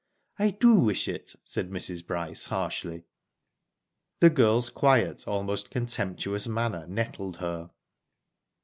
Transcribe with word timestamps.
*'I 0.39 0.49
do 0.59 0.73
wish 0.73 1.07
it," 1.07 1.35
said 1.45 1.69
Mrs. 1.69 2.03
Bryce, 2.03 2.45
harshly. 2.45 3.03
The 4.19 4.31
girFs 4.31 4.73
quiet, 4.73 5.27
almost 5.27 5.69
contemptuous, 5.69 6.47
manner 6.47 6.87
nettled 6.87 7.37
her. 7.37 7.69